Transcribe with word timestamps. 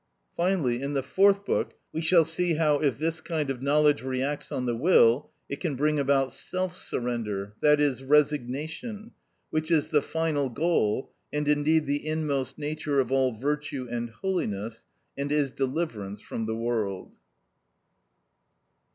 Finally, 0.35 0.81
in 0.81 0.95
the 0.95 1.03
Fourth 1.03 1.45
Book, 1.45 1.75
we 1.93 2.01
shall 2.01 2.25
see 2.25 2.55
how, 2.55 2.79
if 2.79 2.97
this 2.97 3.21
kind 3.21 3.51
of 3.51 3.61
knowledge 3.61 4.01
reacts 4.01 4.51
on 4.51 4.65
the 4.65 4.75
will, 4.75 5.29
it 5.47 5.59
can 5.59 5.75
bring 5.75 5.99
about 5.99 6.31
self 6.31 6.75
surrender, 6.75 7.53
i.e., 7.63 8.03
resignation, 8.03 9.11
which 9.51 9.69
is 9.69 9.89
the 9.89 10.01
final 10.01 10.49
goal, 10.49 11.13
and 11.31 11.47
indeed 11.47 11.85
the 11.85 12.03
inmost 12.03 12.57
nature 12.57 12.99
of 12.99 13.11
all 13.11 13.31
virtue 13.33 13.87
and 13.91 14.09
holiness, 14.09 14.87
and 15.15 15.31
is 15.31 15.51
deliverance 15.51 16.19
from 16.19 16.47
the 16.47 16.55
world. 16.55 17.15